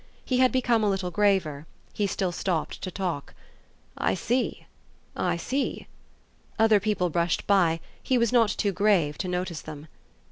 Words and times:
He 0.25 0.39
had 0.39 0.51
become 0.51 0.83
a 0.83 0.89
little 0.89 1.11
graver; 1.11 1.67
he 1.93 2.07
still 2.07 2.31
stopped 2.31 2.81
to 2.81 2.89
talk. 2.89 3.35
"I 3.99 4.15
see 4.15 4.65
I 5.15 5.37
see." 5.37 5.85
Other 6.57 6.79
people 6.79 7.11
brushed 7.11 7.45
by; 7.45 7.79
he 8.01 8.17
was 8.17 8.33
not 8.33 8.49
too 8.49 8.71
grave 8.71 9.19
to 9.19 9.27
notice 9.27 9.61
them. 9.61 9.85